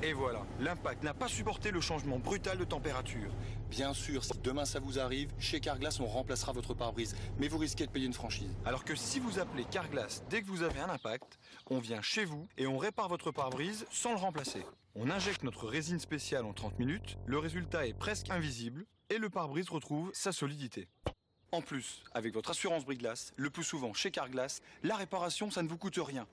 Et 0.00 0.12
voilà, 0.12 0.46
l'impact 0.60 1.02
n'a 1.02 1.12
pas 1.12 1.26
supporté 1.26 1.72
le 1.72 1.80
changement 1.80 2.20
brutal 2.20 2.56
de 2.56 2.64
température. 2.64 3.32
Bien 3.68 3.92
sûr, 3.92 4.22
si 4.22 4.38
demain 4.44 4.64
ça 4.64 4.78
vous 4.78 5.00
arrive, 5.00 5.30
chez 5.40 5.58
Carglass 5.58 5.98
on 5.98 6.06
remplacera 6.06 6.52
votre 6.52 6.72
pare-brise, 6.72 7.16
mais 7.38 7.48
vous 7.48 7.58
risquez 7.58 7.84
de 7.84 7.90
payer 7.90 8.06
une 8.06 8.12
franchise. 8.12 8.54
Alors 8.64 8.84
que 8.84 8.94
si 8.94 9.18
vous 9.18 9.40
appelez 9.40 9.64
Carglass 9.64 10.22
dès 10.30 10.40
que 10.40 10.46
vous 10.46 10.62
avez 10.62 10.78
un 10.78 10.88
impact, 10.88 11.40
on 11.68 11.80
vient 11.80 12.00
chez 12.00 12.24
vous 12.24 12.46
et 12.56 12.68
on 12.68 12.78
répare 12.78 13.08
votre 13.08 13.32
pare-brise 13.32 13.86
sans 13.90 14.12
le 14.12 14.18
remplacer. 14.18 14.64
On 14.94 15.10
injecte 15.10 15.42
notre 15.42 15.66
résine 15.66 15.98
spéciale 15.98 16.44
en 16.44 16.52
30 16.52 16.78
minutes, 16.78 17.18
le 17.26 17.38
résultat 17.38 17.86
est 17.86 17.92
presque 17.92 18.30
invisible 18.30 18.86
et 19.10 19.18
le 19.18 19.30
pare-brise 19.30 19.68
retrouve 19.68 20.10
sa 20.14 20.30
solidité. 20.30 20.86
En 21.50 21.62
plus, 21.62 22.02
avec 22.12 22.34
votre 22.34 22.50
assurance 22.50 22.84
brise-glace, 22.84 23.32
le 23.36 23.48
plus 23.48 23.64
souvent 23.64 23.94
chez 23.94 24.10
Carglass, 24.10 24.60
la 24.82 24.96
réparation 24.96 25.50
ça 25.50 25.62
ne 25.62 25.68
vous 25.68 25.78
coûte 25.78 25.98
rien. 25.98 26.26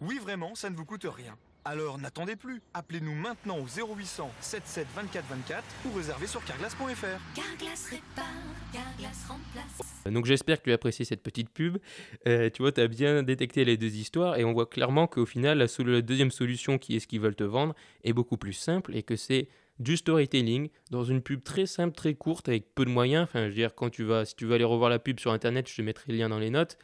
Oui, 0.00 0.18
vraiment, 0.18 0.54
ça 0.54 0.70
ne 0.70 0.76
vous 0.76 0.86
coûte 0.86 1.04
rien. 1.08 1.36
Alors 1.64 1.98
n'attendez 1.98 2.34
plus, 2.34 2.60
appelez-nous 2.74 3.14
maintenant 3.14 3.58
au 3.58 3.66
0800 3.66 4.32
77 4.40 4.86
24 4.96 5.24
24 5.28 5.62
ou 5.86 5.92
réservez 5.96 6.26
sur 6.26 6.42
carglass.fr. 6.44 7.36
Carglass 7.36 7.86
répare, 7.90 8.24
Carglass 8.72 9.26
remplace. 9.28 10.12
Donc 10.12 10.24
j'espère 10.24 10.58
que 10.58 10.64
tu 10.64 10.70
as 10.72 10.74
apprécié 10.74 11.04
cette 11.04 11.22
petite 11.22 11.50
pub. 11.50 11.76
Euh, 12.26 12.48
tu 12.50 12.62
vois, 12.62 12.72
tu 12.72 12.80
as 12.80 12.88
bien 12.88 13.22
détecté 13.22 13.64
les 13.64 13.76
deux 13.76 13.94
histoires 13.94 14.38
et 14.38 14.44
on 14.44 14.52
voit 14.54 14.66
clairement 14.66 15.06
qu'au 15.06 15.26
final, 15.26 15.58
la, 15.58 15.68
sol- 15.68 15.90
la 15.90 16.02
deuxième 16.02 16.32
solution 16.32 16.78
qui 16.78 16.96
est 16.96 17.00
ce 17.00 17.06
qu'ils 17.06 17.20
veulent 17.20 17.36
te 17.36 17.44
vendre 17.44 17.74
est 18.02 18.12
beaucoup 18.14 18.38
plus 18.38 18.54
simple 18.54 18.96
et 18.96 19.02
que 19.04 19.14
c'est 19.16 19.48
du 19.82 19.96
storytelling 19.96 20.68
dans 20.90 21.04
une 21.04 21.22
pub 21.22 21.42
très 21.42 21.66
simple, 21.66 21.94
très 21.94 22.14
courte 22.14 22.48
avec 22.48 22.74
peu 22.74 22.84
de 22.84 22.90
moyens. 22.90 23.24
Enfin, 23.24 23.44
je 23.44 23.48
veux 23.48 23.54
dire, 23.54 23.74
quand 23.74 23.90
tu 23.90 24.04
vas, 24.04 24.24
si 24.24 24.36
tu 24.36 24.46
vas 24.46 24.54
aller 24.54 24.64
revoir 24.64 24.90
la 24.90 24.98
pub 24.98 25.20
sur 25.20 25.32
internet, 25.32 25.68
je 25.68 25.76
te 25.76 25.82
mettrai 25.82 26.12
le 26.12 26.18
lien 26.18 26.28
dans 26.28 26.38
les 26.38 26.50
notes. 26.50 26.78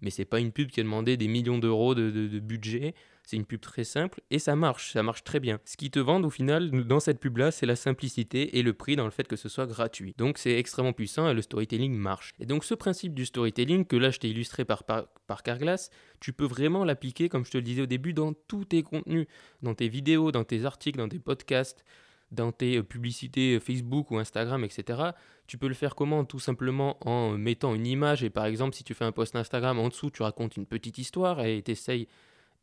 Mais 0.00 0.10
c'est 0.10 0.24
pas 0.24 0.40
une 0.40 0.52
pub 0.52 0.70
qui 0.70 0.80
a 0.80 0.82
demandé 0.82 1.16
des 1.16 1.28
millions 1.28 1.58
d'euros 1.58 1.94
de, 1.94 2.38
budget. 2.38 2.94
C'est 3.22 3.36
une 3.36 3.46
pub 3.46 3.60
très 3.60 3.84
simple 3.84 4.20
et 4.30 4.38
ça 4.38 4.54
marche, 4.54 4.92
ça 4.92 5.02
marche 5.02 5.24
très 5.24 5.40
bien. 5.40 5.58
Ce 5.64 5.78
qui 5.78 5.90
te 5.90 5.98
vendent 5.98 6.26
au 6.26 6.30
final 6.30 6.70
dans 6.86 7.00
cette 7.00 7.20
pub-là, 7.20 7.50
c'est 7.50 7.64
la 7.64 7.74
simplicité 7.74 8.58
et 8.58 8.62
le 8.62 8.74
prix 8.74 8.96
dans 8.96 9.06
le 9.06 9.10
fait 9.10 9.26
que 9.26 9.36
ce 9.36 9.48
soit 9.48 9.66
gratuit. 9.66 10.14
Donc 10.18 10.36
c'est 10.36 10.58
extrêmement 10.58 10.92
puissant 10.92 11.26
et 11.30 11.32
le 11.32 11.40
storytelling 11.40 11.94
marche. 11.94 12.34
Et 12.38 12.44
donc 12.44 12.64
ce 12.64 12.74
principe 12.74 13.14
du 13.14 13.24
storytelling 13.24 13.86
que 13.86 13.96
là 13.96 14.10
je 14.10 14.18
t'ai 14.18 14.28
illustré 14.28 14.66
par, 14.66 14.84
par, 14.84 15.06
par 15.26 15.42
Carglass, 15.42 15.88
tu 16.20 16.34
peux 16.34 16.44
vraiment 16.44 16.84
l'appliquer, 16.84 17.30
comme 17.30 17.46
je 17.46 17.52
te 17.52 17.56
le 17.56 17.62
disais 17.62 17.80
au 17.80 17.86
début, 17.86 18.12
dans 18.12 18.34
tous 18.34 18.66
tes 18.66 18.82
contenus, 18.82 19.26
dans 19.62 19.74
tes 19.74 19.88
vidéos, 19.88 20.30
dans 20.30 20.44
tes 20.44 20.66
articles, 20.66 20.98
dans 20.98 21.08
tes 21.08 21.18
podcasts, 21.18 21.82
dans 22.30 22.52
tes 22.52 22.78
euh, 22.78 22.82
publicités 22.82 23.54
euh, 23.56 23.60
Facebook 23.60 24.10
ou 24.10 24.18
Instagram, 24.18 24.64
etc. 24.64 25.10
Tu 25.46 25.58
peux 25.58 25.68
le 25.68 25.74
faire 25.74 25.94
comment? 25.94 26.24
Tout 26.24 26.40
simplement 26.40 26.96
en 27.06 27.30
mettant 27.36 27.74
une 27.74 27.86
image 27.86 28.24
et 28.24 28.30
par 28.30 28.46
exemple 28.46 28.74
si 28.74 28.84
tu 28.84 28.94
fais 28.94 29.04
un 29.04 29.12
post 29.12 29.36
Instagram, 29.36 29.78
en 29.78 29.88
dessous 29.88 30.10
tu 30.10 30.22
racontes 30.22 30.56
une 30.56 30.66
petite 30.66 30.98
histoire 30.98 31.44
et 31.44 31.60
t'essayes 31.62 32.08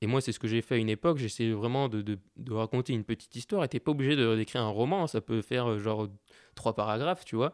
et 0.04 0.08
moi, 0.08 0.20
c'est 0.20 0.32
ce 0.32 0.40
que 0.40 0.48
j'ai 0.48 0.64
fait 0.64 0.74
à 0.76 0.78
une 0.80 0.90
époque. 0.90 1.20
J'essayais 1.20 1.52
vraiment 1.52 1.88
de, 1.88 2.02
de- 2.02 2.18
de 2.38 2.54
raconter 2.54 2.92
une 2.92 3.04
petite 3.04 3.36
histoire. 3.36 3.64
Et 3.64 3.68
t'es 3.68 3.80
pas 3.80 3.92
obligé 3.92 4.16
d'écrire 4.36 4.62
un 4.62 4.70
roman. 4.70 5.06
Ça 5.06 5.22
peut 5.22 5.44
faire 5.44 5.70
euh, 5.70 5.78
genre 5.78 6.08
trois 6.56 6.74
paragraphes, 6.74 7.24
tu 7.24 7.36
vois. 7.36 7.54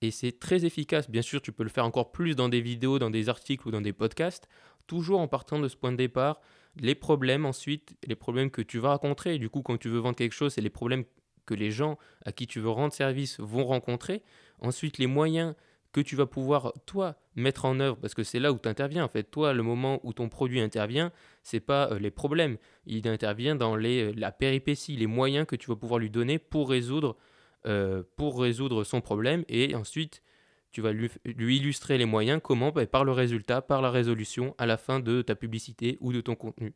Et 0.00 0.12
c'est 0.12 0.38
très 0.38 0.64
efficace. 0.64 1.10
Bien 1.10 1.22
sûr, 1.22 1.42
tu 1.42 1.50
peux 1.50 1.64
le 1.64 1.68
faire 1.68 1.84
encore 1.84 2.12
plus 2.12 2.36
dans 2.36 2.48
des 2.48 2.60
vidéos, 2.60 3.00
dans 3.00 3.10
des 3.10 3.28
articles 3.28 3.66
ou 3.66 3.72
dans 3.72 3.80
des 3.80 3.92
podcasts. 3.92 4.48
Toujours 4.86 5.18
en 5.18 5.26
partant 5.26 5.58
de 5.58 5.66
ce 5.66 5.76
point 5.76 5.90
de 5.90 5.96
départ 5.96 6.40
les 6.80 6.94
problèmes 6.94 7.44
ensuite, 7.44 7.96
les 8.06 8.14
problèmes 8.14 8.50
que 8.50 8.62
tu 8.62 8.78
vas 8.78 8.90
rencontrer. 8.90 9.38
Du 9.38 9.48
coup, 9.50 9.62
quand 9.62 9.76
tu 9.78 9.88
veux 9.88 9.98
vendre 9.98 10.14
quelque 10.14 10.34
chose, 10.34 10.52
c'est 10.52 10.60
les 10.60 10.70
problèmes 10.70 11.02
que 11.48 11.54
les 11.54 11.70
gens 11.70 11.96
à 12.26 12.32
qui 12.32 12.46
tu 12.46 12.60
veux 12.60 12.68
rendre 12.68 12.92
service 12.92 13.40
vont 13.40 13.64
rencontrer. 13.64 14.22
Ensuite, 14.60 14.98
les 14.98 15.06
moyens 15.06 15.54
que 15.92 16.02
tu 16.02 16.14
vas 16.14 16.26
pouvoir, 16.26 16.74
toi, 16.84 17.16
mettre 17.34 17.64
en 17.64 17.80
œuvre, 17.80 17.96
parce 17.96 18.12
que 18.12 18.22
c'est 18.22 18.38
là 18.38 18.52
où 18.52 18.58
tu 18.58 18.68
interviens. 18.68 19.02
En 19.02 19.08
fait, 19.08 19.24
toi, 19.24 19.54
le 19.54 19.62
moment 19.62 20.00
où 20.02 20.12
ton 20.12 20.28
produit 20.28 20.60
intervient, 20.60 21.10
c'est 21.42 21.60
pas 21.60 21.90
euh, 21.90 21.98
les 21.98 22.10
problèmes. 22.10 22.58
Il 22.84 23.08
intervient 23.08 23.56
dans 23.56 23.76
les, 23.76 24.04
euh, 24.04 24.12
la 24.14 24.30
péripétie, 24.30 24.96
les 24.96 25.06
moyens 25.06 25.46
que 25.46 25.56
tu 25.56 25.68
vas 25.68 25.76
pouvoir 25.76 25.98
lui 25.98 26.10
donner 26.10 26.38
pour 26.38 26.68
résoudre, 26.68 27.16
euh, 27.66 28.02
pour 28.16 28.38
résoudre 28.38 28.84
son 28.84 29.00
problème. 29.00 29.44
Et 29.48 29.74
ensuite, 29.74 30.22
tu 30.70 30.82
vas 30.82 30.92
lui, 30.92 31.10
illustrer 31.24 31.96
les 31.96 32.04
moyens, 32.04 32.40
comment? 32.44 32.70
Bah, 32.70 32.86
Par 32.86 33.04
le 33.04 33.12
résultat, 33.12 33.62
par 33.62 33.80
la 33.80 33.90
résolution 33.90 34.54
à 34.58 34.66
la 34.66 34.76
fin 34.76 35.00
de 35.00 35.22
ta 35.22 35.34
publicité 35.34 35.96
ou 36.00 36.12
de 36.12 36.20
ton 36.20 36.34
contenu. 36.34 36.74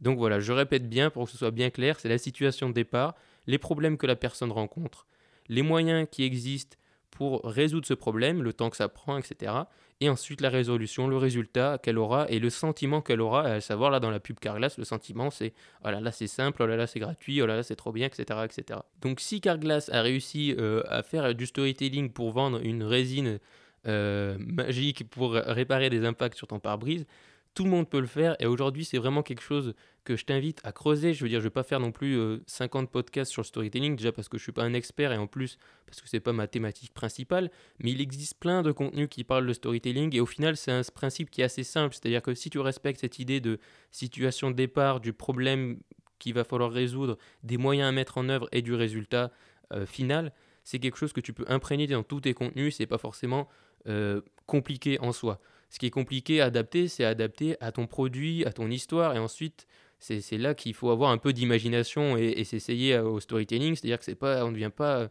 Donc 0.00 0.18
voilà, 0.18 0.40
je 0.40 0.52
répète 0.52 0.88
bien 0.88 1.10
pour 1.10 1.24
que 1.24 1.30
ce 1.30 1.38
soit 1.38 1.50
bien 1.50 1.70
clair, 1.70 1.98
c'est 1.98 2.08
la 2.08 2.18
situation 2.18 2.68
de 2.68 2.74
départ, 2.74 3.14
les 3.46 3.58
problèmes 3.58 3.96
que 3.96 4.06
la 4.06 4.16
personne 4.16 4.52
rencontre, 4.52 5.06
les 5.48 5.62
moyens 5.62 6.06
qui 6.10 6.24
existent 6.24 6.76
pour 7.10 7.42
résoudre 7.42 7.86
ce 7.86 7.94
problème, 7.94 8.42
le 8.42 8.52
temps 8.52 8.70
que 8.70 8.76
ça 8.76 8.88
prend, 8.88 9.18
etc. 9.18 9.52
Et 10.00 10.08
ensuite 10.08 10.40
la 10.40 10.50
résolution, 10.50 11.08
le 11.08 11.16
résultat 11.16 11.78
qu'elle 11.78 11.98
aura 11.98 12.28
et 12.28 12.38
le 12.38 12.50
sentiment 12.50 13.00
qu'elle 13.00 13.20
aura, 13.20 13.42
à 13.42 13.60
savoir 13.60 13.90
là 13.90 13.98
dans 13.98 14.10
la 14.10 14.20
pub 14.20 14.38
Carglass, 14.38 14.78
le 14.78 14.84
sentiment 14.84 15.30
c'est 15.30 15.52
oh 15.84 15.90
là 15.90 16.00
là 16.00 16.12
c'est 16.12 16.28
simple, 16.28 16.62
oh 16.62 16.66
là 16.66 16.76
là 16.76 16.86
c'est 16.86 17.00
gratuit, 17.00 17.42
oh 17.42 17.46
là 17.46 17.56
là 17.56 17.62
c'est 17.64 17.74
trop 17.74 17.90
bien, 17.90 18.06
etc. 18.06 18.40
etc. 18.44 18.80
Donc 19.00 19.18
si 19.18 19.40
Carglass 19.40 19.88
a 19.88 20.02
réussi 20.02 20.54
euh, 20.56 20.82
à 20.88 21.02
faire 21.02 21.34
du 21.34 21.46
storytelling 21.46 22.12
pour 22.12 22.30
vendre 22.30 22.60
une 22.62 22.84
résine 22.84 23.40
euh, 23.88 24.36
magique 24.38 25.08
pour 25.10 25.32
réparer 25.32 25.90
des 25.90 26.04
impacts 26.04 26.36
sur 26.36 26.46
ton 26.46 26.60
pare-brise, 26.60 27.06
tout 27.54 27.64
le 27.64 27.70
monde 27.70 27.88
peut 27.88 28.00
le 28.00 28.06
faire 28.06 28.36
et 28.40 28.46
aujourd'hui 28.46 28.84
c'est 28.84 28.98
vraiment 28.98 29.22
quelque 29.22 29.42
chose 29.42 29.74
que 30.04 30.16
je 30.16 30.24
t'invite 30.24 30.60
à 30.64 30.72
creuser. 30.72 31.12
Je 31.12 31.22
veux 31.22 31.28
dire, 31.28 31.40
je 31.40 31.44
vais 31.44 31.50
pas 31.50 31.62
faire 31.62 31.80
non 31.80 31.92
plus 31.92 32.16
euh, 32.16 32.42
50 32.46 32.90
podcasts 32.90 33.30
sur 33.30 33.42
le 33.42 33.46
storytelling 33.46 33.96
déjà 33.96 34.12
parce 34.12 34.28
que 34.28 34.38
je 34.38 34.42
suis 34.42 34.52
pas 34.52 34.62
un 34.62 34.72
expert 34.72 35.12
et 35.12 35.18
en 35.18 35.26
plus 35.26 35.58
parce 35.86 36.00
que 36.00 36.08
c'est 36.08 36.20
pas 36.20 36.32
ma 36.32 36.46
thématique 36.46 36.94
principale, 36.94 37.50
mais 37.78 37.90
il 37.90 38.00
existe 38.00 38.38
plein 38.38 38.62
de 38.62 38.72
contenus 38.72 39.08
qui 39.10 39.24
parlent 39.24 39.46
de 39.46 39.52
storytelling 39.52 40.14
et 40.16 40.20
au 40.20 40.26
final 40.26 40.56
c'est 40.56 40.72
un 40.72 40.82
principe 40.94 41.30
qui 41.30 41.40
est 41.40 41.44
assez 41.44 41.64
simple, 41.64 41.94
c'est-à-dire 41.94 42.22
que 42.22 42.34
si 42.34 42.48
tu 42.48 42.58
respectes 42.58 43.00
cette 43.00 43.18
idée 43.18 43.40
de 43.40 43.58
situation 43.90 44.50
de 44.50 44.56
départ, 44.56 45.00
du 45.00 45.12
problème 45.12 45.78
qu'il 46.18 46.34
va 46.34 46.44
falloir 46.44 46.70
résoudre, 46.70 47.18
des 47.42 47.58
moyens 47.58 47.88
à 47.88 47.92
mettre 47.92 48.18
en 48.18 48.28
œuvre 48.28 48.48
et 48.52 48.62
du 48.62 48.74
résultat 48.74 49.30
euh, 49.72 49.86
final, 49.86 50.32
c'est 50.64 50.78
quelque 50.78 50.96
chose 50.98 51.12
que 51.12 51.20
tu 51.20 51.32
peux 51.32 51.44
imprégner 51.48 51.86
dans 51.86 52.02
tous 52.02 52.22
tes 52.22 52.34
contenus, 52.34 52.76
c'est 52.76 52.86
pas 52.86 52.98
forcément 52.98 53.48
euh, 53.86 54.20
compliqué 54.46 54.98
en 55.00 55.12
soi. 55.12 55.40
Ce 55.70 55.78
qui 55.78 55.86
est 55.86 55.90
compliqué 55.90 56.40
à 56.40 56.46
adapter, 56.46 56.88
c'est 56.88 57.04
adapter 57.04 57.56
à 57.60 57.72
ton 57.72 57.86
produit, 57.86 58.44
à 58.46 58.52
ton 58.52 58.70
histoire, 58.70 59.14
et 59.14 59.18
ensuite, 59.18 59.66
c'est 59.98 60.38
là 60.38 60.54
qu'il 60.54 60.74
faut 60.74 60.90
avoir 60.90 61.10
un 61.10 61.18
peu 61.18 61.32
d'imagination 61.32 62.16
et, 62.16 62.44
s'essayer 62.44 62.94
à- 62.94 63.04
au 63.04 63.20
storytelling, 63.20 63.74
c'est-à-dire 63.74 63.98
que 63.98 64.10
ne 64.10 64.52
devient 64.52 64.70
pas, 64.74 65.10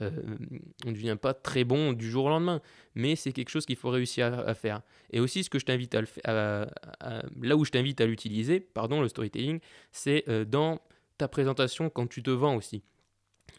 euh, 0.00 0.10
on 0.84 0.88
ne 0.88 0.94
devient 0.94 1.16
pas 1.20 1.34
très 1.34 1.64
bon 1.64 1.92
du 1.92 2.10
jour 2.10 2.24
au 2.24 2.28
lendemain, 2.30 2.60
mais 2.94 3.14
c'est 3.14 3.32
quelque 3.32 3.50
chose 3.50 3.66
qu'il 3.66 3.76
faut 3.76 3.90
réussir 3.90 4.32
à, 4.32 4.54
faire. 4.54 4.80
Et 5.10 5.20
aussi, 5.20 5.44
ce 5.44 5.50
que 5.50 5.58
je 5.58 5.66
t'invite 5.66 5.94
à, 6.24 6.66
à- 7.00 7.22
là 7.40 7.56
où 7.56 7.64
je 7.64 7.70
t'invite 7.70 8.00
à 8.00 8.06
l'utiliser, 8.06 8.60
pardon, 8.60 9.02
le 9.02 9.08
storytelling, 9.08 9.60
c'est 9.92 10.24
euh, 10.28 10.44
dans 10.44 10.80
ta 11.18 11.28
présentation 11.28 11.90
quand 11.90 12.08
tu 12.08 12.22
te 12.22 12.30
vends 12.30 12.56
aussi. 12.56 12.82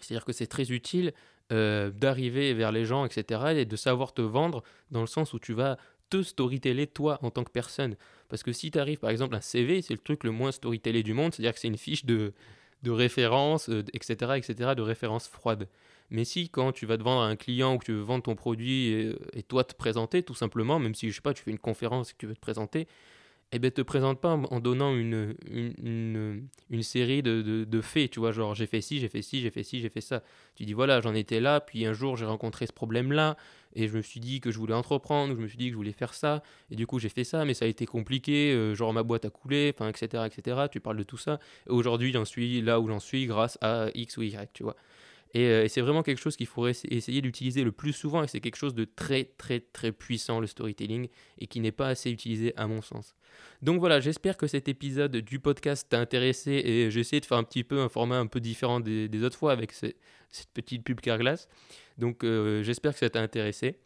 C'est-à-dire 0.01 0.25
que 0.25 0.33
c'est 0.33 0.47
très 0.47 0.71
utile 0.71 1.13
euh, 1.51 1.91
d'arriver 1.91 2.53
vers 2.53 2.71
les 2.71 2.85
gens, 2.85 3.05
etc., 3.05 3.53
et 3.53 3.65
de 3.65 3.75
savoir 3.75 4.13
te 4.13 4.21
vendre 4.21 4.63
dans 4.91 5.01
le 5.01 5.07
sens 5.07 5.33
où 5.33 5.39
tu 5.39 5.53
vas 5.53 5.77
te 6.13 6.24
storyteller 6.24 6.88
toi 6.88 7.20
en 7.24 7.32
tant 7.32 7.43
que 7.43 7.51
personne. 7.51 7.96
Parce 8.29 8.43
que 8.43 8.51
si 8.51 8.70
tu 8.70 8.79
arrives, 8.79 9.00
par 9.00 9.10
exemple, 9.10 9.36
un 9.36 9.41
CV, 9.41 9.82
c'est 9.82 9.93
le 9.93 10.00
truc 10.00 10.24
le 10.24 10.32
moins 10.32 10.51
storytellé 10.51 11.01
du 11.01 11.13
monde, 11.13 11.34
c'est-à-dire 11.34 11.53
que 11.53 11.60
c'est 11.60 11.67
une 11.67 11.77
fiche 11.77 12.05
de, 12.05 12.34
de 12.84 12.91
référence, 12.91 13.70
euh, 13.70 13.84
etc., 13.93 14.34
etc., 14.38 14.75
de 14.75 14.82
référence 14.82 15.27
froide. 15.27 15.67
Mais 16.12 16.25
si 16.25 16.50
quand 16.50 16.72
tu 16.72 16.86
vas 16.86 16.98
te 16.98 17.03
vendre 17.03 17.22
à 17.22 17.27
un 17.27 17.36
client 17.36 17.74
ou 17.74 17.77
que 17.79 17.86
tu 17.86 17.93
veux 17.93 18.01
vendre 18.01 18.24
ton 18.24 18.36
produit 18.36 18.88
et, 18.89 19.15
et 19.34 19.41
toi 19.41 19.63
te 19.63 19.74
présenter, 19.74 20.22
tout 20.22 20.36
simplement, 20.36 20.77
même 20.77 20.93
si, 20.93 21.10
je 21.10 21.15
sais 21.15 21.22
pas, 21.22 21.34
tu 21.34 21.41
fais 21.41 21.51
une 21.51 21.60
conférence 21.60 22.12
et 22.12 22.13
que 22.13 22.17
tu 22.20 22.27
veux 22.27 22.36
te 22.36 22.39
présenter, 22.39 22.88
eh 23.55 23.60
ben 23.60 23.69
te 23.69 23.83
présente 23.83 24.19
pas 24.19 24.31
en 24.31 24.60
donnant 24.60 24.95
une, 24.95 25.36
une, 25.51 26.48
une, 26.72 26.83
série 26.83 27.22
de, 27.22 27.63
de, 27.63 27.81
faits, 27.81 28.10
tu 28.10 28.19
vois, 28.19 28.31
genre 28.31 28.55
j'ai 28.55 28.65
fait 28.65 28.81
ci, 28.81 29.00
j'ai 29.00 29.10
fait 29.10 29.22
ci, 29.22 29.41
j'ai 29.41 29.51
fait 29.51 29.62
ci, 29.62 29.79
j'ai 29.79 29.89
fait 29.89 30.01
ça. 30.01 30.24
Tu 30.55 30.65
dis 30.65 30.74
voilà, 30.74 31.01
j'en 31.01 31.13
étais 31.13 31.39
là, 31.39 31.62
puis 31.62 31.86
un 31.86 31.93
jour 31.93 32.17
j'ai 32.17 32.25
rencontré 32.25 32.65
ce 32.65 32.74
problème-là, 32.74 33.38
et 33.75 33.88
je 33.88 33.95
me 33.95 34.01
suis 34.01 34.19
dit 34.19 34.39
que 34.39 34.50
je 34.50 34.57
voulais 34.57 34.74
entreprendre, 34.74 35.36
je 35.36 35.39
me 35.39 35.48
suis 35.48 35.57
dit 35.57 35.65
que 35.65 35.74
je 35.74 35.77
voulais 35.77 35.91
faire 35.91 36.15
ça, 36.15 36.41
et 36.72 36.75
du 36.75 36.88
coup 36.88 36.98
j'ai 36.98 37.10
fait 37.10 37.24
ça, 37.24 37.45
mais 37.45 37.53
ça 37.53 37.65
a 37.65 37.67
été 37.67 37.86
compliqué, 37.86 38.53
euh, 38.53 38.74
genre 38.74 38.91
ma 38.91 39.03
boîte 39.03 39.25
a 39.25 39.29
coulé, 39.29 39.72
enfin, 39.75 39.88
etc., 39.88 40.24
etc. 40.25 40.62
Tu 40.72 40.79
parles 40.79 40.98
de 40.98 41.03
tout 41.03 41.19
ça, 41.19 41.39
et 41.67 41.72
aujourd'hui 41.72 42.12
j'en 42.12 42.25
suis 42.25 42.60
là 42.62 42.79
où 42.79 42.88
j'en 42.88 43.00
suis 43.00 43.27
grâce 43.27 43.60
à 43.62 43.89
X 43.93 44.17
ou 44.17 44.24
Y, 44.24 44.50
tu 44.53 44.63
vois. 44.63 44.75
Et, 45.33 45.45
euh, 45.47 45.63
et 45.63 45.67
c'est 45.67 45.81
vraiment 45.81 46.03
quelque 46.03 46.19
chose 46.19 46.35
qu'il 46.35 46.45
faudrait 46.47 46.71
essa- 46.71 46.87
essayer 46.91 47.21
d'utiliser 47.21 47.63
le 47.63 47.71
plus 47.71 47.93
souvent, 47.93 48.23
et 48.23 48.27
c'est 48.27 48.39
quelque 48.39 48.55
chose 48.55 48.75
de 48.75 48.85
très, 48.85 49.23
très, 49.37 49.59
très 49.61 49.91
puissant, 49.91 50.39
le 50.39 50.47
storytelling, 50.47 51.07
et 51.39 51.47
qui 51.47 51.59
n'est 51.59 51.71
pas 51.71 51.87
assez 51.87 52.11
utilisé 52.11 52.53
à 52.55 52.67
mon 52.67 52.81
sens. 52.81 53.15
Donc 53.61 53.79
voilà, 53.79 53.99
j'espère 53.99 54.37
que 54.37 54.45
cet 54.45 54.67
épisode 54.67 55.15
du 55.17 55.39
podcast 55.39 55.87
t'a 55.89 55.99
intéressé, 55.99 56.51
et 56.63 56.91
j'ai 56.91 56.99
essayé 56.99 57.19
de 57.19 57.25
faire 57.25 57.37
un 57.39 57.43
petit 57.43 57.63
peu 57.63 57.79
un 57.81 57.89
format 57.89 58.19
un 58.19 58.27
peu 58.27 58.39
différent 58.39 58.79
des, 58.79 59.23
autres 59.23 59.37
fois 59.37 59.51
avec 59.51 59.71
ce- 59.71 59.87
cette 60.29 60.49
petite 60.49 60.83
pub 60.83 60.99
Carglass. 61.01 61.47
Donc 61.97 62.23
euh, 62.23 62.61
j'espère 62.63 62.93
que 62.93 62.99
ça 62.99 63.09
t'a 63.09 63.21
intéressé. 63.21 63.77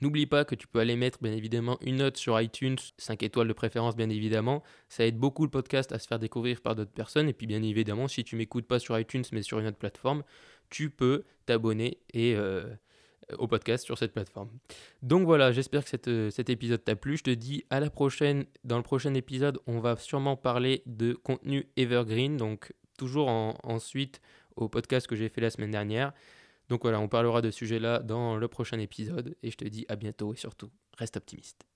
N'oublie 0.00 0.26
pas 0.26 0.44
que 0.44 0.54
tu 0.54 0.66
peux 0.66 0.80
aller 0.80 0.96
mettre 0.96 1.22
bien 1.22 1.32
évidemment 1.32 1.78
une 1.80 1.96
note 1.96 2.16
sur 2.16 2.40
iTunes, 2.40 2.76
5 2.98 3.22
étoiles 3.22 3.48
de 3.48 3.52
préférence 3.52 3.96
bien 3.96 4.10
évidemment. 4.10 4.62
Ça 4.88 5.06
aide 5.06 5.16
beaucoup 5.16 5.44
le 5.44 5.50
podcast 5.50 5.92
à 5.92 5.98
se 5.98 6.08
faire 6.08 6.18
découvrir 6.18 6.60
par 6.60 6.74
d'autres 6.74 6.92
personnes. 6.92 7.28
Et 7.28 7.32
puis 7.32 7.46
bien 7.46 7.62
évidemment, 7.62 8.08
si 8.08 8.24
tu 8.24 8.36
m'écoutes 8.36 8.66
pas 8.66 8.78
sur 8.78 8.98
iTunes 8.98 9.24
mais 9.32 9.42
sur 9.42 9.58
une 9.60 9.66
autre 9.66 9.78
plateforme, 9.78 10.24
tu 10.68 10.90
peux 10.90 11.24
t'abonner 11.46 11.98
euh, 12.16 12.74
au 13.38 13.46
podcast 13.46 13.84
sur 13.84 13.96
cette 13.96 14.12
plateforme. 14.12 14.50
Donc 15.02 15.24
voilà, 15.24 15.52
j'espère 15.52 15.84
que 15.84 16.10
euh, 16.10 16.30
cet 16.30 16.50
épisode 16.50 16.82
t'a 16.82 16.96
plu. 16.96 17.16
Je 17.16 17.22
te 17.22 17.30
dis 17.30 17.64
à 17.70 17.80
la 17.80 17.88
prochaine. 17.88 18.46
Dans 18.64 18.76
le 18.76 18.82
prochain 18.82 19.14
épisode, 19.14 19.58
on 19.66 19.78
va 19.78 19.96
sûrement 19.96 20.36
parler 20.36 20.82
de 20.86 21.14
contenu 21.14 21.66
evergreen. 21.76 22.36
Donc 22.36 22.72
toujours 22.98 23.28
en, 23.28 23.56
ensuite 23.62 24.20
au 24.56 24.68
podcast 24.68 25.06
que 25.06 25.16
j'ai 25.16 25.28
fait 25.28 25.40
la 25.40 25.50
semaine 25.50 25.70
dernière. 25.70 26.12
Donc 26.68 26.82
voilà, 26.82 27.00
on 27.00 27.08
parlera 27.08 27.42
de 27.42 27.50
ce 27.50 27.58
sujet-là 27.58 28.00
dans 28.00 28.36
le 28.36 28.48
prochain 28.48 28.78
épisode. 28.78 29.36
Et 29.42 29.50
je 29.50 29.56
te 29.56 29.64
dis 29.64 29.84
à 29.88 29.96
bientôt 29.96 30.32
et 30.34 30.36
surtout, 30.36 30.70
reste 30.96 31.16
optimiste. 31.16 31.66